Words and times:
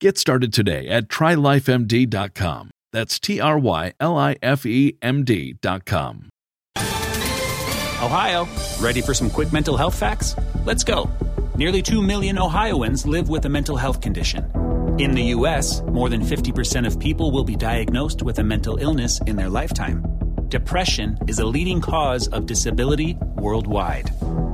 Get 0.00 0.16
started 0.16 0.54
today 0.54 0.88
at 0.88 1.08
trylifemd.com. 1.08 2.70
That's 2.90 3.20
T 3.20 3.38
R 3.38 3.58
Y 3.58 3.92
L 4.00 4.16
I 4.16 4.36
F 4.42 4.64
E 4.64 4.96
M 5.02 5.24
D.com. 5.24 6.30
Ohio, 8.02 8.48
ready 8.80 9.02
for 9.02 9.12
some 9.12 9.28
quick 9.28 9.52
mental 9.52 9.76
health 9.76 9.94
facts? 9.94 10.34
Let's 10.64 10.84
go. 10.84 11.10
Nearly 11.54 11.82
2 11.82 12.00
million 12.00 12.38
Ohioans 12.38 13.04
live 13.04 13.28
with 13.28 13.44
a 13.44 13.50
mental 13.50 13.76
health 13.76 14.00
condition. 14.00 14.50
In 14.98 15.12
the 15.12 15.22
U.S., 15.36 15.82
more 15.82 16.08
than 16.08 16.22
50% 16.22 16.86
of 16.86 16.98
people 16.98 17.30
will 17.30 17.44
be 17.44 17.54
diagnosed 17.54 18.22
with 18.22 18.38
a 18.38 18.44
mental 18.44 18.78
illness 18.78 19.20
in 19.26 19.36
their 19.36 19.50
lifetime. 19.50 20.02
Depression 20.48 21.18
is 21.28 21.40
a 21.40 21.46
leading 21.46 21.82
cause 21.82 22.26
of 22.28 22.46
disability 22.46 23.18
worldwide. 23.36 24.10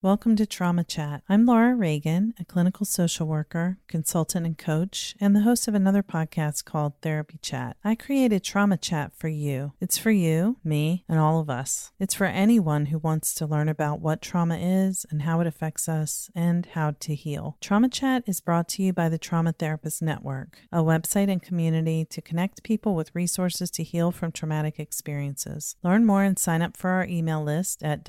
welcome 0.00 0.36
to 0.36 0.46
Trauma 0.46 0.84
Chat. 0.84 1.22
I'm 1.28 1.44
Laura 1.44 1.74
Reagan, 1.74 2.32
a 2.38 2.44
clinical 2.44 2.86
social 2.86 3.26
worker, 3.26 3.78
consultant, 3.88 4.46
and 4.46 4.56
coach, 4.56 5.16
and 5.20 5.34
the 5.34 5.40
host 5.40 5.66
of 5.66 5.74
another 5.74 6.04
podcast 6.04 6.64
called 6.64 6.92
Therapy 7.02 7.40
Chat. 7.42 7.76
I 7.82 7.96
created 7.96 8.44
Trauma 8.44 8.76
Chat 8.76 9.10
for 9.16 9.26
you. 9.26 9.72
It's 9.80 9.98
for 9.98 10.12
you, 10.12 10.58
me, 10.62 11.04
and 11.08 11.18
all 11.18 11.40
of 11.40 11.50
us. 11.50 11.90
It's 11.98 12.14
for 12.14 12.26
anyone 12.26 12.86
who 12.86 12.98
wants 12.98 13.34
to 13.34 13.46
learn 13.46 13.68
about 13.68 14.00
what 14.00 14.22
trauma 14.22 14.56
is 14.56 15.04
and 15.10 15.22
how 15.22 15.40
it 15.40 15.48
affects 15.48 15.88
us 15.88 16.30
and 16.32 16.66
how 16.66 16.94
to 17.00 17.16
heal. 17.16 17.56
Trauma 17.60 17.88
Chat 17.88 18.22
is 18.28 18.40
brought 18.40 18.68
to 18.70 18.84
you 18.84 18.92
by 18.92 19.08
the 19.08 19.18
Trauma 19.18 19.50
Therapist 19.50 20.00
Network, 20.00 20.60
a 20.70 20.78
website 20.78 21.28
and 21.28 21.42
community 21.42 22.04
to 22.04 22.22
connect 22.22 22.62
people 22.62 22.94
with 22.94 23.14
resources 23.16 23.68
to 23.72 23.82
heal 23.82 24.12
from 24.12 24.30
traumatic 24.30 24.78
experiences. 24.78 25.74
Learn 25.82 26.06
more 26.06 26.22
and 26.22 26.38
sign 26.38 26.62
up 26.62 26.76
for 26.76 26.90
our 26.90 27.04
email 27.04 27.42
list 27.42 27.82
at 27.82 28.04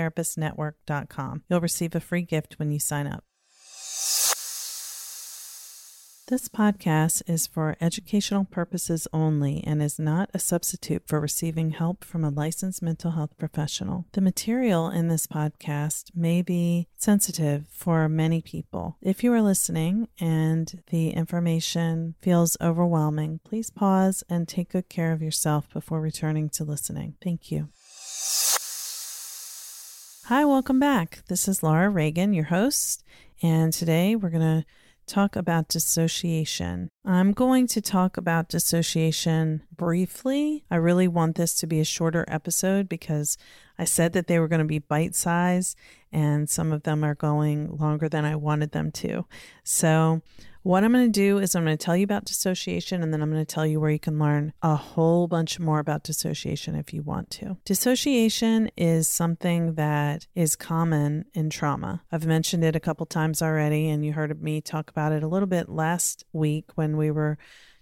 www.traumatherapistnetwork.com. 0.00 1.42
You'll 1.48 1.60
receive 1.60 1.94
a 1.94 2.00
free 2.00 2.22
gift 2.22 2.58
when 2.58 2.70
you 2.70 2.78
sign 2.78 3.06
up. 3.06 3.24
This 6.28 6.48
podcast 6.48 7.28
is 7.28 7.48
for 7.48 7.76
educational 7.80 8.44
purposes 8.44 9.08
only 9.12 9.64
and 9.66 9.82
is 9.82 9.98
not 9.98 10.30
a 10.32 10.38
substitute 10.38 11.02
for 11.08 11.18
receiving 11.18 11.70
help 11.70 12.04
from 12.04 12.22
a 12.22 12.30
licensed 12.30 12.80
mental 12.82 13.10
health 13.10 13.36
professional. 13.36 14.06
The 14.12 14.20
material 14.20 14.90
in 14.90 15.08
this 15.08 15.26
podcast 15.26 16.12
may 16.14 16.40
be 16.40 16.86
sensitive 16.96 17.64
for 17.68 18.08
many 18.08 18.42
people. 18.42 18.96
If 19.02 19.24
you 19.24 19.32
are 19.32 19.42
listening 19.42 20.06
and 20.20 20.84
the 20.90 21.10
information 21.10 22.14
feels 22.22 22.56
overwhelming, 22.60 23.40
please 23.42 23.70
pause 23.70 24.22
and 24.30 24.46
take 24.46 24.70
good 24.70 24.88
care 24.88 25.10
of 25.10 25.20
yourself 25.20 25.68
before 25.72 26.00
returning 26.00 26.48
to 26.50 26.62
listening. 26.62 27.16
Thank 27.20 27.50
you. 27.50 27.70
Hi, 30.30 30.44
welcome 30.44 30.78
back. 30.78 31.24
This 31.26 31.48
is 31.48 31.64
Laura 31.64 31.90
Reagan, 31.90 32.32
your 32.32 32.44
host, 32.44 33.02
and 33.42 33.72
today 33.72 34.14
we're 34.14 34.30
going 34.30 34.62
to 34.62 34.64
talk 35.04 35.34
about 35.34 35.66
dissociation. 35.66 36.88
I'm 37.04 37.32
going 37.32 37.66
to 37.66 37.80
talk 37.80 38.16
about 38.16 38.48
dissociation 38.48 39.64
briefly. 39.76 40.62
I 40.70 40.76
really 40.76 41.08
want 41.08 41.34
this 41.34 41.56
to 41.56 41.66
be 41.66 41.80
a 41.80 41.84
shorter 41.84 42.24
episode 42.28 42.88
because 42.88 43.36
I 43.76 43.82
said 43.82 44.12
that 44.12 44.28
they 44.28 44.38
were 44.38 44.46
going 44.46 44.60
to 44.60 44.64
be 44.64 44.78
bite 44.78 45.16
size, 45.16 45.74
and 46.12 46.48
some 46.48 46.70
of 46.70 46.84
them 46.84 47.02
are 47.02 47.16
going 47.16 47.76
longer 47.76 48.08
than 48.08 48.24
I 48.24 48.36
wanted 48.36 48.70
them 48.70 48.92
to. 48.92 49.26
So, 49.64 50.22
what 50.62 50.84
I'm 50.84 50.92
going 50.92 51.06
to 51.06 51.10
do 51.10 51.38
is 51.38 51.54
I'm 51.54 51.64
going 51.64 51.76
to 51.76 51.84
tell 51.84 51.96
you 51.96 52.04
about 52.04 52.24
dissociation 52.24 53.02
and 53.02 53.12
then 53.12 53.22
I'm 53.22 53.30
going 53.30 53.44
to 53.44 53.54
tell 53.54 53.66
you 53.66 53.80
where 53.80 53.90
you 53.90 53.98
can 53.98 54.18
learn 54.18 54.52
a 54.62 54.76
whole 54.76 55.26
bunch 55.26 55.58
more 55.58 55.78
about 55.78 56.02
dissociation 56.02 56.74
if 56.74 56.92
you 56.92 57.02
want 57.02 57.30
to. 57.30 57.56
Dissociation 57.64 58.70
is 58.76 59.08
something 59.08 59.74
that 59.74 60.26
is 60.34 60.56
common 60.56 61.24
in 61.32 61.50
trauma. 61.50 62.02
I've 62.12 62.26
mentioned 62.26 62.64
it 62.64 62.76
a 62.76 62.80
couple 62.80 63.06
times 63.06 63.40
already 63.42 63.88
and 63.88 64.04
you 64.04 64.12
heard 64.12 64.42
me 64.42 64.60
talk 64.60 64.90
about 64.90 65.12
it 65.12 65.22
a 65.22 65.28
little 65.28 65.48
bit 65.48 65.68
last 65.68 66.24
week 66.32 66.66
when 66.74 66.96
we 66.96 67.10
were 67.10 67.38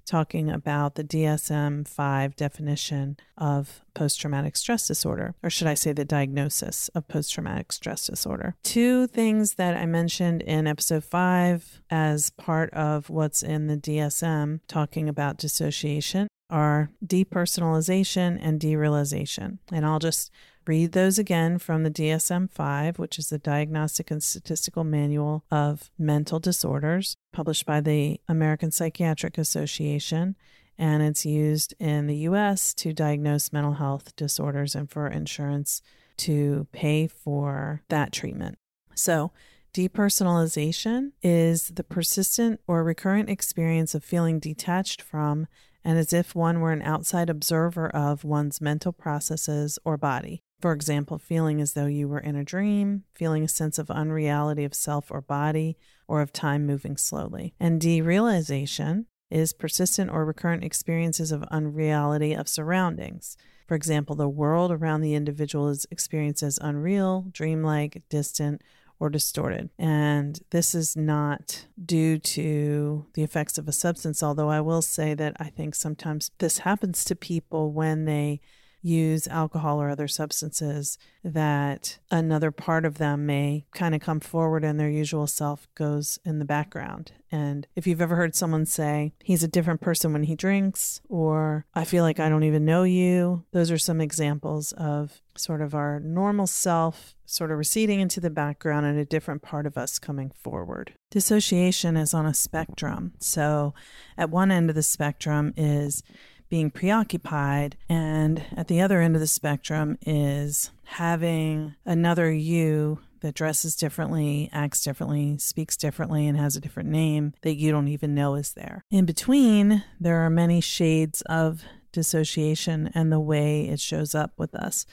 talking 0.08 0.50
about 0.50 0.94
the 0.94 1.04
DSM 1.04 1.86
5 1.86 2.36
definition 2.36 3.16
of 3.36 3.82
post 3.94 4.20
traumatic 4.20 4.56
stress 4.56 4.88
disorder, 4.88 5.34
or 5.42 5.50
should 5.50 5.66
I 5.66 5.74
say 5.74 5.92
the 5.92 6.04
diagnosis 6.04 6.88
of 6.94 7.08
post 7.08 7.32
traumatic 7.32 7.72
stress 7.72 8.06
disorder. 8.06 8.56
Two 8.62 9.06
things 9.06 9.54
that 9.54 9.76
I 9.76 9.86
mentioned 9.86 10.42
in 10.42 10.66
episode 10.66 11.04
5 11.04 11.82
as 11.90 12.30
part 12.30 12.72
of 12.72 13.10
what's 13.10 13.42
in 13.42 13.66
the 13.66 13.76
DSM 13.76 14.60
talking 14.66 15.08
about 15.08 15.38
dissociation 15.38 16.28
are 16.50 16.90
depersonalization 17.04 18.38
and 18.40 18.58
derealization. 18.58 19.58
And 19.70 19.84
I'll 19.84 19.98
just 19.98 20.30
read 20.68 20.92
those 20.92 21.18
again 21.18 21.58
from 21.58 21.82
the 21.82 21.90
DSM 21.90 22.50
5, 22.50 22.98
which 22.98 23.18
is 23.18 23.30
the 23.30 23.38
Diagnostic 23.38 24.10
and 24.10 24.22
Statistical 24.22 24.84
Manual 24.84 25.42
of 25.50 25.90
Mental 25.98 26.38
Disorders, 26.38 27.16
published 27.32 27.64
by 27.64 27.80
the 27.80 28.20
American 28.28 28.70
Psychiatric 28.70 29.38
Association. 29.38 30.36
And 30.76 31.02
it's 31.02 31.24
used 31.24 31.74
in 31.80 32.06
the 32.06 32.18
US 32.18 32.74
to 32.74 32.92
diagnose 32.92 33.50
mental 33.50 33.72
health 33.72 34.14
disorders 34.14 34.74
and 34.74 34.90
for 34.90 35.08
insurance 35.08 35.80
to 36.18 36.66
pay 36.70 37.06
for 37.06 37.82
that 37.88 38.12
treatment. 38.12 38.58
So, 38.94 39.32
depersonalization 39.72 41.12
is 41.22 41.68
the 41.68 41.84
persistent 41.84 42.60
or 42.66 42.84
recurrent 42.84 43.30
experience 43.30 43.94
of 43.94 44.04
feeling 44.04 44.38
detached 44.38 45.00
from 45.00 45.46
and 45.82 45.98
as 45.98 46.12
if 46.12 46.34
one 46.34 46.60
were 46.60 46.72
an 46.72 46.82
outside 46.82 47.30
observer 47.30 47.88
of 47.88 48.22
one's 48.22 48.60
mental 48.60 48.92
processes 48.92 49.78
or 49.84 49.96
body. 49.96 50.42
For 50.60 50.72
example, 50.72 51.18
feeling 51.18 51.60
as 51.60 51.74
though 51.74 51.86
you 51.86 52.08
were 52.08 52.18
in 52.18 52.34
a 52.34 52.44
dream, 52.44 53.04
feeling 53.14 53.44
a 53.44 53.48
sense 53.48 53.78
of 53.78 53.90
unreality 53.90 54.64
of 54.64 54.74
self 54.74 55.10
or 55.10 55.20
body, 55.20 55.76
or 56.08 56.20
of 56.20 56.32
time 56.32 56.66
moving 56.66 56.96
slowly. 56.96 57.54
And 57.60 57.80
derealization 57.80 59.04
is 59.30 59.52
persistent 59.52 60.10
or 60.10 60.24
recurrent 60.24 60.64
experiences 60.64 61.30
of 61.30 61.42
unreality 61.44 62.32
of 62.34 62.48
surroundings. 62.48 63.36
For 63.68 63.74
example, 63.74 64.16
the 64.16 64.28
world 64.28 64.72
around 64.72 65.02
the 65.02 65.14
individual 65.14 65.68
is 65.68 65.86
experienced 65.90 66.42
as 66.42 66.58
unreal, 66.60 67.26
dreamlike, 67.30 68.02
distant, 68.08 68.62
or 68.98 69.10
distorted. 69.10 69.70
And 69.78 70.40
this 70.50 70.74
is 70.74 70.96
not 70.96 71.66
due 71.82 72.18
to 72.18 73.06
the 73.14 73.22
effects 73.22 73.58
of 73.58 73.68
a 73.68 73.72
substance, 73.72 74.22
although 74.22 74.48
I 74.48 74.60
will 74.60 74.82
say 74.82 75.14
that 75.14 75.36
I 75.38 75.50
think 75.50 75.74
sometimes 75.74 76.30
this 76.38 76.58
happens 76.58 77.04
to 77.04 77.14
people 77.14 77.70
when 77.72 78.06
they 78.06 78.40
use 78.82 79.26
alcohol 79.28 79.80
or 79.80 79.90
other 79.90 80.08
substances 80.08 80.98
that 81.24 81.98
another 82.10 82.50
part 82.50 82.84
of 82.84 82.98
them 82.98 83.26
may 83.26 83.64
kind 83.74 83.94
of 83.94 84.00
come 84.00 84.20
forward 84.20 84.64
and 84.64 84.78
their 84.78 84.88
usual 84.88 85.26
self 85.26 85.68
goes 85.74 86.18
in 86.24 86.38
the 86.38 86.44
background. 86.44 87.12
And 87.30 87.66
if 87.76 87.86
you've 87.86 88.00
ever 88.00 88.16
heard 88.16 88.34
someone 88.34 88.64
say, 88.64 89.12
he's 89.22 89.42
a 89.42 89.48
different 89.48 89.80
person 89.80 90.12
when 90.12 90.22
he 90.22 90.34
drinks, 90.34 91.00
or 91.08 91.66
I 91.74 91.84
feel 91.84 92.02
like 92.02 92.18
I 92.20 92.28
don't 92.28 92.44
even 92.44 92.64
know 92.64 92.84
you, 92.84 93.44
those 93.52 93.70
are 93.70 93.78
some 93.78 94.00
examples 94.00 94.72
of 94.72 95.20
sort 95.36 95.60
of 95.60 95.74
our 95.74 96.00
normal 96.00 96.46
self 96.46 97.14
sort 97.26 97.50
of 97.50 97.58
receding 97.58 98.00
into 98.00 98.20
the 98.20 98.30
background 98.30 98.86
and 98.86 98.98
a 98.98 99.04
different 99.04 99.42
part 99.42 99.66
of 99.66 99.76
us 99.76 99.98
coming 99.98 100.30
forward. 100.30 100.94
Dissociation 101.10 101.96
is 101.96 102.14
on 102.14 102.24
a 102.24 102.32
spectrum. 102.32 103.12
So 103.18 103.74
at 104.16 104.30
one 104.30 104.50
end 104.50 104.70
of 104.70 104.76
the 104.76 104.82
spectrum 104.82 105.52
is 105.56 106.02
being 106.48 106.70
preoccupied. 106.70 107.76
And 107.88 108.44
at 108.56 108.68
the 108.68 108.80
other 108.80 109.00
end 109.00 109.14
of 109.14 109.20
the 109.20 109.26
spectrum 109.26 109.98
is 110.06 110.70
having 110.84 111.74
another 111.84 112.32
you 112.32 113.00
that 113.20 113.34
dresses 113.34 113.74
differently, 113.74 114.48
acts 114.52 114.82
differently, 114.82 115.36
speaks 115.38 115.76
differently, 115.76 116.26
and 116.26 116.38
has 116.38 116.56
a 116.56 116.60
different 116.60 116.88
name 116.88 117.34
that 117.42 117.56
you 117.56 117.72
don't 117.72 117.88
even 117.88 118.14
know 118.14 118.34
is 118.34 118.52
there. 118.52 118.82
In 118.90 119.04
between, 119.04 119.84
there 119.98 120.18
are 120.24 120.30
many 120.30 120.60
shades 120.60 121.22
of 121.22 121.62
dissociation 121.92 122.90
and 122.94 123.10
the 123.10 123.20
way 123.20 123.68
it 123.68 123.80
shows 123.80 124.14
up 124.14 124.32
with 124.36 124.54
us. 124.54 124.86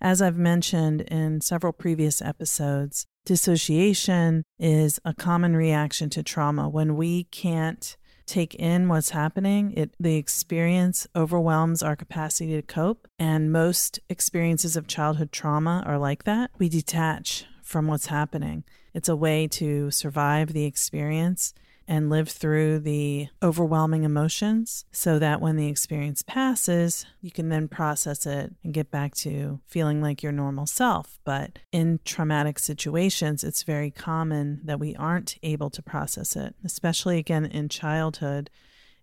As 0.00 0.20
I've 0.20 0.36
mentioned 0.36 1.02
in 1.02 1.40
several 1.40 1.72
previous 1.72 2.20
episodes, 2.20 3.06
dissociation 3.24 4.42
is 4.58 4.98
a 5.04 5.14
common 5.14 5.54
reaction 5.54 6.10
to 6.10 6.22
trauma 6.24 6.68
when 6.68 6.96
we 6.96 7.24
can't 7.24 7.96
take 8.32 8.54
in 8.54 8.88
what's 8.88 9.10
happening, 9.10 9.72
it 9.76 9.94
the 10.00 10.16
experience 10.16 11.06
overwhelms 11.14 11.82
our 11.82 11.94
capacity 11.94 12.52
to 12.54 12.62
cope. 12.62 13.06
And 13.18 13.52
most 13.52 14.00
experiences 14.08 14.76
of 14.76 14.86
childhood 14.86 15.32
trauma 15.32 15.82
are 15.86 15.98
like 15.98 16.24
that. 16.24 16.50
We 16.58 16.68
detach 16.68 17.44
from 17.62 17.86
what's 17.86 18.06
happening. 18.06 18.64
It's 18.94 19.08
a 19.08 19.16
way 19.16 19.46
to 19.48 19.90
survive 19.90 20.52
the 20.52 20.64
experience 20.64 21.54
and 21.92 22.08
live 22.08 22.30
through 22.30 22.78
the 22.78 23.28
overwhelming 23.42 24.02
emotions 24.02 24.86
so 24.92 25.18
that 25.18 25.42
when 25.42 25.56
the 25.56 25.68
experience 25.68 26.22
passes, 26.22 27.04
you 27.20 27.30
can 27.30 27.50
then 27.50 27.68
process 27.68 28.24
it 28.24 28.50
and 28.64 28.72
get 28.72 28.90
back 28.90 29.14
to 29.14 29.60
feeling 29.66 30.00
like 30.00 30.22
your 30.22 30.32
normal 30.32 30.64
self. 30.64 31.18
But 31.22 31.58
in 31.70 32.00
traumatic 32.06 32.58
situations, 32.58 33.44
it's 33.44 33.62
very 33.62 33.90
common 33.90 34.62
that 34.64 34.80
we 34.80 34.96
aren't 34.96 35.36
able 35.42 35.68
to 35.68 35.82
process 35.82 36.34
it, 36.34 36.54
especially 36.64 37.18
again 37.18 37.44
in 37.44 37.68
childhood 37.68 38.48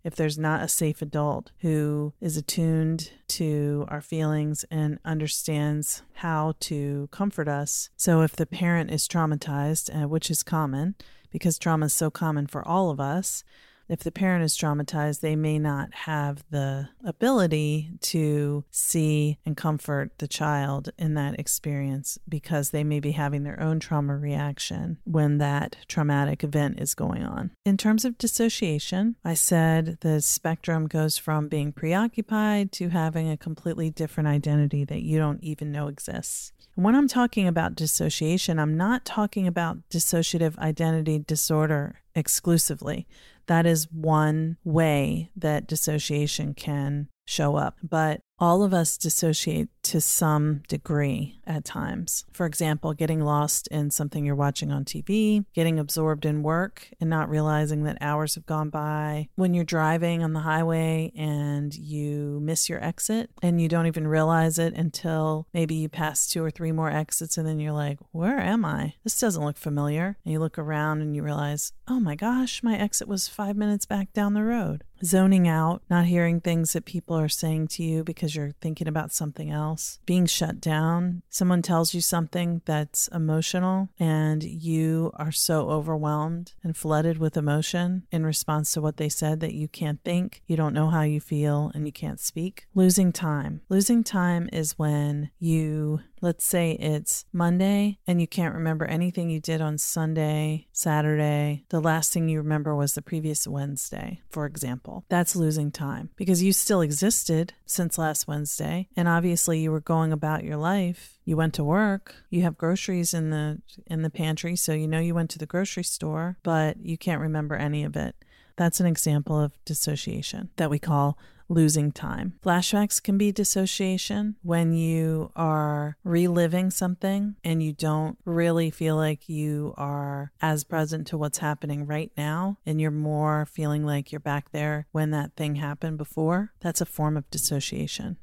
if 0.04 0.16
there's 0.16 0.38
not 0.38 0.64
a 0.64 0.68
safe 0.68 1.02
adult 1.02 1.52
who 1.60 2.14
is 2.22 2.38
attuned 2.38 3.12
to 3.28 3.86
our 3.90 4.02
feelings 4.02 4.66
and 4.72 5.00
understands 5.04 6.04
how 6.14 6.54
to 6.62 7.08
comfort 7.12 7.48
us. 7.48 7.90
So, 7.98 8.22
if 8.22 8.36
the 8.36 8.46
parent 8.46 8.92
is 8.92 9.08
traumatized, 9.08 10.04
uh, 10.04 10.08
which 10.08 10.32
is 10.32 10.44
common, 10.44 10.96
because 11.32 11.60
trauma 11.60 11.88
is 11.88 11.94
so 11.94 12.10
common 12.10 12.48
for 12.48 12.68
all 12.68 12.90
of 12.90 13.00
us. 13.00 13.44
If 13.90 14.02
the 14.02 14.12
parent 14.12 14.44
is 14.44 14.56
traumatized, 14.56 15.22
they 15.22 15.36
may 15.36 15.58
not 15.58 15.94
have 15.94 16.44
the 16.52 16.90
ability 17.04 17.90
to 18.02 18.64
see 18.70 19.40
and 19.46 19.58
comfort 19.58 20.12
the 20.20 20.28
child 20.28 20.92
in 20.98 21.16
that 21.16 21.40
experience 21.40 22.20
because 22.30 22.70
they 22.70 22.84
may 22.84 23.00
be 23.00 23.12
having 23.12 23.44
their 23.44 23.60
own 23.60 23.80
trauma 23.80 24.16
reaction 24.16 25.00
when 25.06 25.40
that 25.40 25.78
traumatic 25.88 26.44
event 26.44 26.80
is 26.80 26.94
going 26.94 27.24
on. 27.24 27.52
In 27.66 27.78
terms 27.78 28.06
of 28.06 28.20
dissociation, 28.20 29.16
I 29.26 29.34
said 29.34 29.98
the 30.02 30.22
spectrum 30.22 30.88
goes 30.88 31.18
from 31.18 31.48
being 31.48 31.72
preoccupied 31.72 32.72
to 32.74 32.90
having 32.90 33.30
a 33.30 33.38
completely 33.38 33.90
different 33.90 34.28
identity 34.28 34.86
that 34.86 35.02
you 35.02 35.18
don't 35.18 35.44
even 35.44 35.72
know 35.72 35.88
exists. 35.88 36.54
When 36.76 36.96
I'm 36.96 37.08
talking 37.08 37.48
about 37.48 37.76
dissociation, 37.76 38.60
I'm 38.60 38.78
not 38.78 39.04
talking 39.04 39.48
about 39.48 39.90
dissociative 39.90 40.58
identity 40.60 41.20
disorder 41.20 42.00
exclusively. 42.20 43.08
That 43.48 43.66
is 43.66 43.88
one 43.92 44.58
way 44.64 45.32
that 45.36 45.68
dissociation 45.68 46.54
can 46.54 47.10
show 47.26 47.56
up. 47.56 47.78
But 47.82 48.22
all 48.40 48.64
of 48.64 48.74
us 48.74 48.98
dissociate 48.98 49.70
to 49.84 50.00
some 50.00 50.62
degree 50.68 51.40
at 51.48 51.66
times. 51.66 52.26
For 52.32 52.46
example, 52.46 52.94
getting 52.94 53.22
lost 53.22 53.68
in 53.70 53.92
something 53.92 54.24
you're 54.24 54.36
watching 54.36 54.72
on 54.72 54.86
TV, 54.86 55.46
getting 55.54 55.80
absorbed 55.80 56.26
in 56.26 56.44
work 56.44 56.90
and 57.02 57.10
not 57.10 57.30
realizing 57.30 57.84
that 57.84 57.98
hours 58.02 58.36
have 58.36 58.46
gone 58.46 58.70
by. 58.70 59.30
When 59.36 59.54
you're 59.54 59.64
driving 59.64 60.24
on 60.24 60.34
the 60.34 60.42
highway 60.42 61.12
and 61.16 61.74
you 61.76 62.40
miss 62.42 62.70
your 62.70 62.84
exit 62.84 63.32
and 63.42 63.60
you 63.60 63.68
don't 63.68 63.88
even 63.88 64.08
realize 64.08 64.60
it 64.60 64.74
until 64.74 65.48
maybe 65.54 65.76
you 65.76 65.90
pass 65.90 66.28
two 66.28 66.44
or 66.44 66.52
three 66.52 66.72
more 66.72 66.92
exits 66.92 67.38
and 67.38 67.48
then 67.48 67.60
you're 67.60 67.72
like, 67.72 67.98
where 68.12 68.40
am 68.40 68.64
I? 68.64 68.94
This 69.04 69.20
doesn't 69.20 69.44
look 69.44 69.58
familiar. 69.58 70.18
And 70.24 70.32
you 70.32 70.40
look 70.40 70.60
around 70.60 71.02
and 71.02 71.16
you 71.16 71.24
realize, 71.24 71.74
oh 71.88 72.00
my 72.00 72.16
gosh, 72.16 72.62
my 72.62 72.78
exit 72.78 73.08
was 73.08 73.28
five 73.28 73.56
minutes 73.56 73.86
back 73.86 74.14
down 74.14 74.34
the 74.34 74.44
road 74.44 74.84
zoning 75.04 75.48
out, 75.48 75.82
not 75.90 76.06
hearing 76.06 76.42
things 76.42 76.74
that 76.74 76.86
people 76.86 77.18
are 77.18 77.30
saying 77.30 77.68
to 77.68 77.84
you 77.84 78.04
because 78.30 78.36
you're 78.36 78.52
thinking 78.62 78.88
about 78.88 79.12
something 79.12 79.50
else, 79.50 80.00
being 80.06 80.28
shut 80.28 80.62
down. 80.62 81.24
Someone 81.30 81.64
tells 81.64 81.94
you 81.96 82.02
something 82.02 82.62
that's 82.66 83.08
emotional 83.08 83.90
and 84.00 84.44
you 84.44 85.12
are 85.16 85.32
so 85.32 85.70
overwhelmed 85.70 86.54
and 86.64 86.78
flooded 86.78 87.18
with 87.18 87.36
emotion 87.36 88.04
in 88.12 88.26
response 88.26 88.72
to 88.74 88.82
what 88.82 88.98
they 88.98 89.10
said 89.10 89.40
that 89.40 89.56
you 89.56 89.68
can't 89.68 90.04
think, 90.04 90.44
you 90.46 90.56
don't 90.56 90.76
know 90.76 90.90
how 90.90 91.02
you 91.02 91.20
feel, 91.20 91.72
and 91.74 91.88
you 91.88 91.92
can't 91.92 92.20
speak. 92.20 92.68
Losing 92.76 93.12
time. 93.12 93.62
Losing 93.68 94.04
time 94.04 94.48
is 94.54 94.78
when 94.78 95.32
you 95.40 96.02
Let's 96.22 96.46
say 96.46 96.72
it's 96.74 97.26
Monday 97.32 98.00
and 98.06 98.20
you 98.20 98.28
can't 98.28 98.54
remember 98.54 98.86
anything 98.86 99.30
you 99.30 99.40
did 99.40 99.62
on 99.62 99.78
Sunday, 99.78 100.68
Saturday. 100.74 101.66
The 101.70 101.80
last 101.80 102.12
thing 102.12 102.28
you 102.28 102.40
remember 102.40 102.76
was 102.76 102.94
the 102.94 103.02
previous 103.02 103.48
Wednesday, 103.48 104.22
for 104.30 104.46
example. 104.46 105.06
That's 105.10 105.36
losing 105.36 105.72
time 105.72 106.10
because 106.18 106.44
you 106.44 106.52
still 106.52 106.82
existed 106.82 107.54
since 107.66 107.98
last 107.98 108.28
Wednesday. 108.28 108.90
And 108.98 109.08
obviously 109.08 109.60
you 109.60 109.72
were 109.72 109.80
going 109.80 110.12
about 110.12 110.44
your 110.44 110.58
life. 110.58 111.20
You 111.24 111.38
went 111.38 111.54
to 111.56 111.64
work, 111.64 112.16
you 112.30 112.42
have 112.42 112.58
groceries 112.58 113.14
in 113.14 113.30
the 113.30 113.62
in 113.86 114.02
the 114.02 114.10
pantry, 114.10 114.56
so 114.56 114.74
you 114.74 114.88
know 114.88 115.00
you 115.00 115.14
went 115.14 115.30
to 115.32 115.40
the 115.40 115.46
grocery 115.46 115.84
store, 115.84 116.38
but 116.44 116.78
you 116.78 116.98
can't 116.98 117.22
remember 117.22 117.56
any 117.56 117.84
of 117.84 117.96
it. 117.96 118.16
That's 118.58 118.80
an 118.80 118.88
example 118.88 119.40
of 119.40 119.54
dissociation 119.64 120.50
that 120.58 120.70
we 120.70 120.80
call 120.80 121.18
losing 121.50 121.92
time. 121.92 122.36
Flashbacks 122.46 123.02
can 123.02 123.18
be 123.18 123.32
dissociation 123.32 124.36
when 124.44 124.72
you 124.72 125.32
are 125.36 125.98
reliving 126.04 126.70
something 126.70 127.36
and 127.44 127.62
you 127.62 127.74
don't 127.74 128.18
really 128.24 128.70
feel 128.70 128.96
like 128.96 129.28
you 129.28 129.74
are 129.76 130.32
as 130.42 130.64
present 130.64 131.08
to 131.08 131.18
what's 131.18 131.40
happening 131.40 131.86
right 131.86 132.12
now 132.16 132.58
and 132.66 132.80
you're 132.80 132.92
more 132.92 133.48
feeling 133.52 133.86
like 133.86 134.12
you're 134.12 134.20
back 134.20 134.52
there 134.52 134.88
when 134.92 135.12
that 135.12 135.36
thing 135.36 135.56
happened 135.56 135.98
before. 135.98 136.54
That's 136.62 136.82
a 136.82 136.86
form 136.86 137.18
of 137.18 137.30
dissociation. 137.32 138.18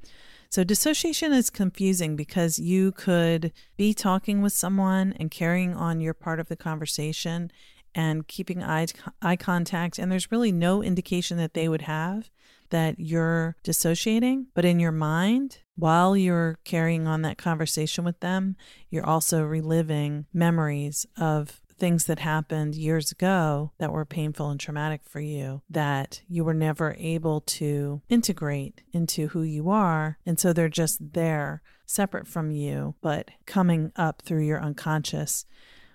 So, 0.49 0.65
dissociation 0.65 1.33
is 1.33 1.51
confusing 1.51 2.15
because 2.17 2.59
you 2.59 2.93
could 2.93 3.53
be 3.77 3.93
talking 3.93 4.43
with 4.43 4.53
someone 4.53 5.13
and 5.19 5.31
carrying 5.31 5.75
on 5.75 6.01
your 6.01 6.15
part 6.15 6.39
of 6.41 6.49
the 6.49 6.57
conversation 6.57 7.51
and 7.97 8.29
keeping 8.29 8.63
eye, 8.63 8.87
eye 9.23 9.37
contact, 9.37 9.99
and 9.99 10.13
there's 10.13 10.31
really 10.31 10.53
no 10.53 10.83
indication 10.83 11.39
that 11.39 11.55
they 11.55 11.69
would 11.69 11.83
have 11.83 12.31
that 12.71 12.99
you're 12.99 13.57
dissociating, 13.63 14.47
but 14.55 14.65
in 14.65 14.79
your 14.81 14.93
mind, 14.93 15.59
while 15.77 16.17
you're 16.17 16.59
carrying 16.65 17.07
on 17.07 17.23
that 17.23 17.39
conversation 17.39 18.05
with 18.05 18.21
them, 18.21 18.57
you're 18.91 19.07
also 19.07 19.43
reliving 19.43 20.27
memories 20.33 21.07
of 21.17 21.63
things 21.79 22.07
that 22.07 22.19
happened 22.19 22.75
years 22.75 23.13
ago 23.13 23.73
that 23.79 23.93
were 23.93 24.05
painful 24.05 24.51
and 24.51 24.59
traumatic 24.59 25.03
for 25.05 25.21
you 25.21 25.63
that 25.69 26.23
you 26.27 26.43
were 26.43 26.55
never 26.55 26.97
able 26.99 27.43
to 27.43 28.01
integrate 28.09 28.83
into 28.93 29.29
who 29.29 29.43
you 29.43 29.69
are. 29.69 30.19
And 30.25 30.41
so 30.41 30.53
they're 30.53 30.69
just 30.69 31.13
there, 31.13 31.63
separate 31.85 32.27
from 32.27 32.51
you, 32.51 32.95
but 33.03 33.31
coming 33.45 33.93
up 33.95 34.23
through 34.23 34.45
your 34.45 34.63
unconscious 34.63 35.45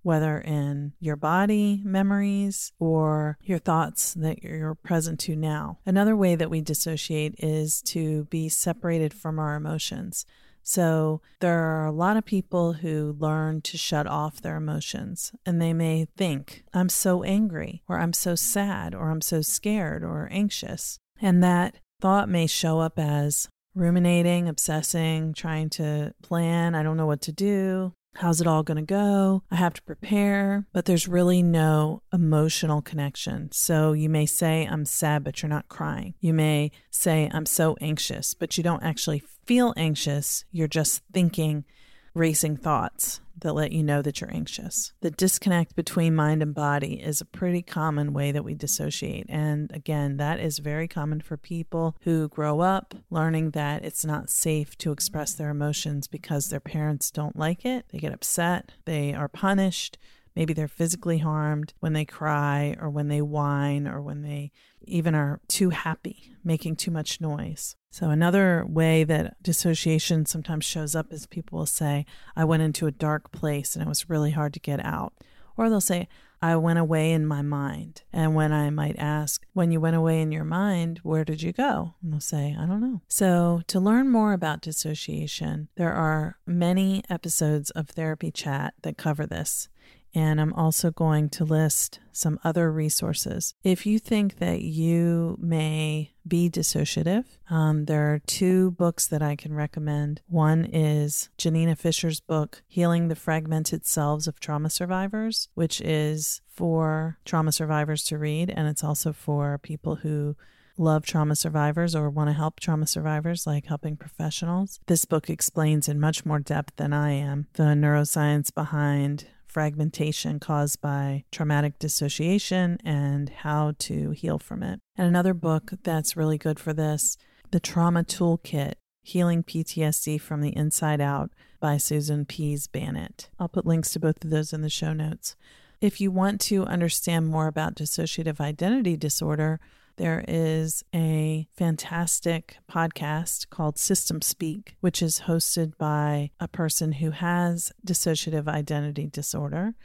whether 0.03 0.39
in 0.39 0.93
your 0.99 1.15
body 1.15 1.81
memories 1.83 2.71
or 2.79 3.37
your 3.43 3.59
thoughts 3.59 4.13
that 4.13 4.43
you're 4.43 4.75
present 4.75 5.19
to 5.21 5.35
now. 5.35 5.79
Another 5.85 6.15
way 6.15 6.35
that 6.35 6.49
we 6.49 6.61
dissociate 6.61 7.35
is 7.37 7.81
to 7.83 8.25
be 8.25 8.49
separated 8.49 9.13
from 9.13 9.39
our 9.39 9.55
emotions. 9.55 10.25
So, 10.63 11.21
there 11.39 11.59
are 11.59 11.87
a 11.87 11.91
lot 11.91 12.17
of 12.17 12.25
people 12.25 12.73
who 12.73 13.15
learn 13.19 13.61
to 13.61 13.77
shut 13.77 14.05
off 14.05 14.41
their 14.41 14.57
emotions 14.57 15.31
and 15.43 15.59
they 15.59 15.73
may 15.73 16.05
think, 16.15 16.63
I'm 16.71 16.89
so 16.89 17.23
angry, 17.23 17.81
or 17.87 17.99
I'm 17.99 18.13
so 18.13 18.35
sad, 18.35 18.93
or 18.93 19.09
I'm 19.09 19.21
so 19.21 19.41
scared, 19.41 20.03
or 20.03 20.29
anxious. 20.31 20.99
And 21.19 21.43
that 21.43 21.77
thought 21.99 22.29
may 22.29 22.45
show 22.45 22.79
up 22.79 22.99
as 22.99 23.47
ruminating, 23.73 24.47
obsessing, 24.47 25.33
trying 25.33 25.69
to 25.71 26.13
plan, 26.21 26.75
I 26.75 26.83
don't 26.83 26.97
know 26.97 27.05
what 27.05 27.21
to 27.21 27.31
do. 27.31 27.93
How's 28.15 28.41
it 28.41 28.47
all 28.47 28.61
going 28.61 28.77
to 28.77 28.83
go? 28.83 29.43
I 29.49 29.55
have 29.55 29.73
to 29.73 29.81
prepare, 29.81 30.65
but 30.73 30.85
there's 30.85 31.07
really 31.07 31.41
no 31.41 32.03
emotional 32.13 32.81
connection. 32.81 33.49
So 33.51 33.93
you 33.93 34.09
may 34.09 34.25
say, 34.25 34.67
I'm 34.69 34.85
sad, 34.85 35.23
but 35.23 35.41
you're 35.41 35.49
not 35.49 35.69
crying. 35.69 36.13
You 36.19 36.33
may 36.33 36.71
say, 36.89 37.29
I'm 37.33 37.45
so 37.45 37.77
anxious, 37.81 38.33
but 38.33 38.57
you 38.57 38.63
don't 38.63 38.83
actually 38.83 39.23
feel 39.45 39.73
anxious. 39.77 40.45
You're 40.51 40.67
just 40.67 41.03
thinking 41.13 41.65
racing 42.13 42.57
thoughts 42.57 43.21
that 43.41 43.53
let 43.53 43.71
you 43.71 43.83
know 43.83 44.01
that 44.01 44.21
you're 44.21 44.33
anxious. 44.33 44.93
The 45.01 45.11
disconnect 45.11 45.75
between 45.75 46.15
mind 46.15 46.41
and 46.41 46.53
body 46.53 47.01
is 47.01 47.21
a 47.21 47.25
pretty 47.25 47.61
common 47.61 48.13
way 48.13 48.31
that 48.31 48.43
we 48.43 48.53
dissociate. 48.53 49.25
And 49.29 49.71
again, 49.73 50.17
that 50.17 50.39
is 50.39 50.59
very 50.59 50.87
common 50.87 51.21
for 51.21 51.37
people 51.37 51.95
who 52.01 52.29
grow 52.29 52.59
up 52.59 52.93
learning 53.09 53.51
that 53.51 53.83
it's 53.83 54.05
not 54.05 54.29
safe 54.29 54.77
to 54.79 54.91
express 54.91 55.33
their 55.33 55.49
emotions 55.49 56.07
because 56.07 56.49
their 56.49 56.59
parents 56.59 57.09
don't 57.11 57.35
like 57.35 57.65
it. 57.65 57.85
They 57.91 57.97
get 57.97 58.13
upset, 58.13 58.71
they 58.85 59.13
are 59.13 59.27
punished. 59.27 59.97
Maybe 60.35 60.53
they're 60.53 60.67
physically 60.67 61.19
harmed 61.19 61.73
when 61.79 61.93
they 61.93 62.05
cry 62.05 62.75
or 62.79 62.89
when 62.89 63.07
they 63.07 63.21
whine 63.21 63.87
or 63.87 64.01
when 64.01 64.21
they 64.21 64.51
even 64.83 65.13
are 65.13 65.41
too 65.47 65.69
happy, 65.69 66.33
making 66.43 66.75
too 66.75 66.91
much 66.91 67.21
noise. 67.21 67.75
So, 67.91 68.09
another 68.09 68.65
way 68.67 69.03
that 69.03 69.41
dissociation 69.43 70.25
sometimes 70.25 70.63
shows 70.63 70.95
up 70.95 71.11
is 71.11 71.27
people 71.27 71.59
will 71.59 71.65
say, 71.65 72.05
I 72.35 72.45
went 72.45 72.63
into 72.63 72.87
a 72.87 72.91
dark 72.91 73.31
place 73.31 73.75
and 73.75 73.83
it 73.83 73.89
was 73.89 74.09
really 74.09 74.31
hard 74.31 74.53
to 74.53 74.59
get 74.59 74.83
out. 74.85 75.13
Or 75.57 75.69
they'll 75.69 75.81
say, 75.81 76.07
I 76.41 76.55
went 76.55 76.79
away 76.79 77.11
in 77.11 77.27
my 77.27 77.43
mind. 77.43 78.01
And 78.11 78.33
when 78.33 78.51
I 78.51 78.71
might 78.71 78.97
ask, 78.97 79.45
when 79.53 79.71
you 79.71 79.79
went 79.79 79.95
away 79.95 80.21
in 80.21 80.31
your 80.31 80.43
mind, 80.43 80.99
where 81.03 81.23
did 81.23 81.43
you 81.43 81.53
go? 81.53 81.93
And 82.01 82.11
they'll 82.11 82.19
say, 82.19 82.55
I 82.59 82.65
don't 82.65 82.81
know. 82.81 83.01
So, 83.07 83.61
to 83.67 83.79
learn 83.79 84.09
more 84.09 84.33
about 84.33 84.61
dissociation, 84.61 85.67
there 85.75 85.93
are 85.93 86.37
many 86.47 87.03
episodes 87.09 87.69
of 87.71 87.89
Therapy 87.89 88.31
Chat 88.31 88.73
that 88.81 88.97
cover 88.97 89.27
this 89.27 89.69
and 90.13 90.41
I'm 90.41 90.53
also 90.53 90.91
going 90.91 91.29
to 91.29 91.45
list 91.45 91.99
some 92.11 92.39
other 92.43 92.71
resources. 92.71 93.53
If 93.63 93.85
you 93.85 93.99
think 93.99 94.39
that 94.39 94.61
you 94.61 95.37
may 95.39 96.11
be 96.27 96.49
dissociative, 96.49 97.25
um, 97.49 97.85
there 97.85 98.13
are 98.13 98.19
two 98.19 98.71
books 98.71 99.07
that 99.07 99.21
I 99.21 99.35
can 99.35 99.53
recommend. 99.53 100.21
One 100.27 100.65
is 100.65 101.29
Janina 101.37 101.75
Fisher's 101.75 102.19
book, 102.19 102.63
Healing 102.67 103.07
the 103.07 103.15
Fragmented 103.15 103.85
Selves 103.85 104.27
of 104.27 104.39
Trauma 104.39 104.69
Survivors, 104.69 105.47
which 105.53 105.81
is 105.81 106.41
for 106.47 107.17
trauma 107.25 107.51
survivors 107.51 108.03
to 108.05 108.17
read, 108.17 108.49
and 108.49 108.67
it's 108.67 108.83
also 108.83 109.13
for 109.13 109.57
people 109.57 109.95
who 109.95 110.35
love 110.77 111.05
trauma 111.05 111.35
survivors 111.35 111.95
or 111.95 112.09
want 112.09 112.29
to 112.29 112.33
help 112.33 112.59
trauma 112.59 112.87
survivors, 112.87 113.45
like 113.45 113.65
helping 113.65 113.95
professionals. 113.95 114.79
This 114.87 115.05
book 115.05 115.29
explains 115.29 115.87
in 115.87 115.99
much 115.99 116.25
more 116.25 116.39
depth 116.39 116.75
than 116.77 116.93
I 116.93 117.11
am 117.11 117.47
the 117.53 117.63
neuroscience 117.63 118.53
behind 118.53 119.25
fragmentation 119.51 120.39
caused 120.39 120.79
by 120.79 121.25
traumatic 121.31 121.77
dissociation 121.77 122.77
and 122.85 123.29
how 123.29 123.73
to 123.79 124.11
heal 124.11 124.39
from 124.39 124.63
it. 124.63 124.79
And 124.95 125.07
another 125.07 125.33
book 125.33 125.73
that's 125.83 126.15
really 126.15 126.37
good 126.37 126.59
for 126.59 126.73
this, 126.73 127.17
The 127.51 127.59
Trauma 127.59 128.03
Toolkit 128.03 128.75
Healing 129.03 129.43
PTSD 129.43 130.21
from 130.21 130.41
the 130.41 130.55
Inside 130.55 131.01
Out 131.01 131.31
by 131.59 131.77
Susan 131.77 132.23
Pease 132.25 132.67
Banitt. 132.67 133.27
I'll 133.39 133.49
put 133.49 133.65
links 133.65 133.91
to 133.91 133.99
both 133.99 134.23
of 134.23 134.29
those 134.29 134.53
in 134.53 134.61
the 134.61 134.69
show 134.69 134.93
notes. 134.93 135.35
If 135.81 135.99
you 135.99 136.11
want 136.11 136.39
to 136.41 136.63
understand 136.65 137.27
more 137.27 137.47
about 137.47 137.75
dissociative 137.75 138.39
identity 138.39 138.95
disorder, 138.95 139.59
there 140.01 140.25
is 140.27 140.83
a 140.95 141.47
fantastic 141.55 142.57
podcast 142.67 143.51
called 143.51 143.77
System 143.77 144.19
Speak, 144.19 144.75
which 144.79 144.99
is 144.99 145.21
hosted 145.27 145.77
by 145.77 146.31
a 146.39 146.47
person 146.47 146.93
who 146.93 147.11
has 147.11 147.71
dissociative 147.85 148.47
identity 148.47 149.05
disorder 149.05 149.75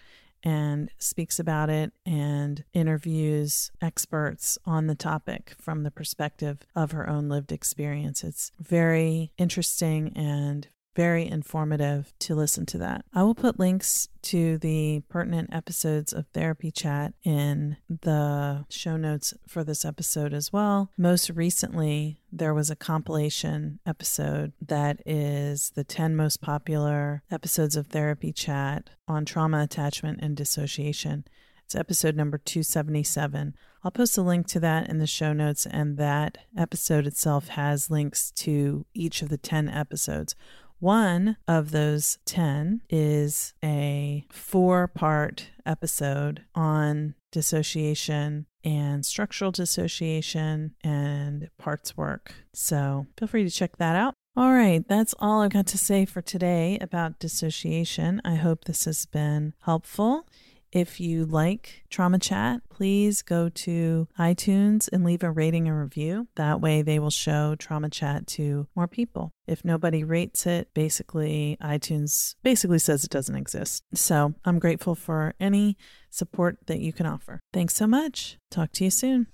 and 0.43 0.91
speaks 0.97 1.39
about 1.39 1.69
it 1.69 1.93
and 2.07 2.65
interviews 2.73 3.71
experts 3.83 4.57
on 4.65 4.87
the 4.87 4.95
topic 4.95 5.55
from 5.59 5.83
the 5.83 5.91
perspective 5.91 6.61
of 6.75 6.93
her 6.93 7.07
own 7.07 7.29
lived 7.29 7.53
experience. 7.53 8.25
It's 8.25 8.53
very 8.59 9.33
interesting 9.37 10.17
and 10.17 10.67
very 10.97 11.29
informative 11.29 12.13
to 12.19 12.35
listen 12.35 12.65
to 12.67 12.79
that. 12.79 13.05
I 13.13 13.23
will 13.23 13.35
put 13.35 13.61
links 13.61 14.09
to 14.23 14.57
the 14.59 15.03
pertinent 15.11 15.51
episodes 15.53 16.13
of 16.13 16.27
Therapy 16.29 16.71
Chat 16.71 17.13
in 17.23 17.77
the 17.89 18.65
show 18.71 18.97
notes 18.97 19.35
for 19.47 19.63
this 19.63 19.85
episode 19.85 20.33
as 20.33 20.53
well. 20.53 20.91
Most 20.97 21.31
recently, 21.31 22.23
there 22.33 22.55
was 22.55 22.71
a 22.71 22.77
compilation 22.77 23.79
episode 23.87 24.55
that 24.61 25.01
is 25.07 25.71
the 25.75 25.85
10 25.85 26.17
most 26.17 26.41
popular 26.41 27.23
episodes 27.31 27.77
of 27.77 27.89
Therapy 27.89 28.33
Chat 28.33 28.89
on 29.07 29.27
trauma 29.27 29.63
attachment 29.63 30.21
and 30.23 30.35
dissociation. 30.35 31.25
It's 31.67 31.75
episode 31.75 32.17
number 32.17 32.39
277. 32.39 33.55
I'll 33.83 33.91
post 33.91 34.17
a 34.17 34.23
link 34.23 34.47
to 34.49 34.61
that 34.61 34.89
in 34.89 34.99
the 34.99 35.07
show 35.07 35.33
notes, 35.33 35.67
and 35.67 35.97
that 35.97 36.39
episode 36.57 37.07
itself 37.07 37.49
has 37.49 37.91
links 37.91 38.31
to 38.37 38.87
each 38.95 39.21
of 39.21 39.29
the 39.29 39.37
10 39.37 39.69
episodes. 39.69 40.37
One 40.79 41.37
of 41.49 41.71
those 41.71 42.19
10 42.27 42.83
is 42.91 43.55
a 43.65 44.25
four 44.31 44.89
part 44.89 45.51
episode 45.65 46.45
on 46.55 47.15
dissociation 47.33 48.47
and 48.63 49.07
structural 49.07 49.53
dissociation 49.53 50.75
and 50.83 51.49
parts 51.59 51.97
work. 51.97 52.35
So 52.53 53.07
feel 53.17 53.29
free 53.29 53.45
to 53.45 53.51
check 53.51 53.77
that 53.79 53.97
out. 53.97 54.15
All 54.37 54.53
right, 54.53 54.87
that's 54.87 55.15
all 55.19 55.41
I've 55.41 55.51
got 55.51 55.67
to 55.69 55.79
say 55.79 56.05
for 56.05 56.21
today 56.21 56.77
about 56.83 57.19
dissociation. 57.19 58.21
I 58.23 58.35
hope 58.35 58.65
this 58.65 58.85
has 58.85 59.07
been 59.07 59.55
helpful. 59.63 60.27
If 60.73 61.01
you 61.01 61.25
like 61.25 61.85
Trauma 61.91 62.19
Chat, 62.19 62.61
please 62.69 63.23
go 63.23 63.49
to 63.49 64.09
iTunes 64.19 64.89
and 64.93 65.05
leave 65.05 65.23
a 65.23 65.31
rating 65.31 65.69
and 65.69 65.79
review. 65.79 66.29
That 66.37 66.61
way, 66.61 66.83
they 66.83 66.99
will 66.99 67.11
show 67.11 67.55
Trauma 67.55 67.89
Chat 67.89 68.27
to 68.29 68.67
more 68.75 68.89
people. 68.89 69.33
If 69.47 69.65
nobody 69.65 70.05
rates 70.05 70.47
it, 70.47 70.69
basically, 70.75 71.57
iTunes 71.63 72.35
basically 72.43 72.79
says 72.79 73.05
it 73.05 73.11
doesn't 73.11 73.37
exist. 73.37 73.85
So 73.95 74.35
I'm 74.45 74.59
grateful 74.59 74.95
for 74.95 75.35
any 75.41 75.77
support 76.11 76.59
that 76.67 76.81
you 76.81 76.93
can 76.93 77.07
offer. 77.07 77.41
Thanks 77.53 77.75
so 77.75 77.87
much. 77.87 78.39
Talk 78.51 78.73
to 78.73 78.85
you 78.85 78.91
soon. 78.91 79.29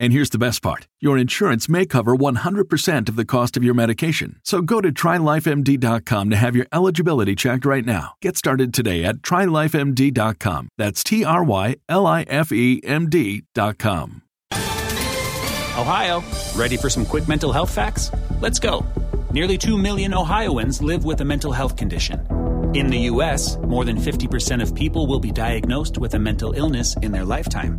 And 0.00 0.14
here's 0.14 0.30
the 0.30 0.38
best 0.38 0.62
part 0.62 0.88
your 0.98 1.18
insurance 1.18 1.68
may 1.68 1.84
cover 1.84 2.16
100% 2.16 3.08
of 3.08 3.16
the 3.16 3.24
cost 3.26 3.56
of 3.56 3.62
your 3.62 3.74
medication. 3.74 4.40
So 4.42 4.62
go 4.62 4.80
to 4.80 4.90
trylifemd.com 4.90 6.30
to 6.30 6.36
have 6.36 6.56
your 6.56 6.66
eligibility 6.72 7.36
checked 7.36 7.66
right 7.66 7.84
now. 7.84 8.14
Get 8.22 8.38
started 8.38 8.72
today 8.72 9.04
at 9.04 9.16
trylifemd.com. 9.16 10.68
That's 10.78 11.04
T 11.04 11.22
R 11.22 11.44
Y 11.44 11.76
L 11.88 12.06
I 12.06 12.22
F 12.22 12.50
E 12.50 12.80
M 12.82 13.10
D.com. 13.10 14.22
Ohio, 14.52 16.22
ready 16.56 16.76
for 16.76 16.90
some 16.90 17.04
quick 17.06 17.28
mental 17.28 17.52
health 17.52 17.72
facts? 17.72 18.10
Let's 18.40 18.58
go. 18.58 18.84
Nearly 19.30 19.56
2 19.58 19.78
million 19.78 20.14
Ohioans 20.14 20.82
live 20.82 21.04
with 21.04 21.20
a 21.20 21.24
mental 21.24 21.52
health 21.52 21.76
condition. 21.76 22.26
In 22.74 22.88
the 22.88 22.98
U.S., 23.12 23.56
more 23.58 23.84
than 23.84 23.96
50% 23.96 24.62
of 24.62 24.74
people 24.74 25.06
will 25.06 25.20
be 25.20 25.30
diagnosed 25.30 25.98
with 25.98 26.14
a 26.14 26.18
mental 26.18 26.52
illness 26.52 26.96
in 26.96 27.12
their 27.12 27.24
lifetime 27.24 27.78